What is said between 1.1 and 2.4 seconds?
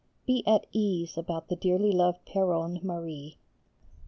about the dearly loved